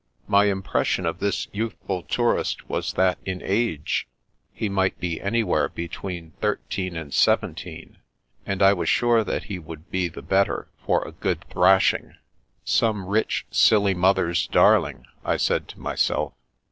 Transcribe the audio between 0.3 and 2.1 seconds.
impression of this youthful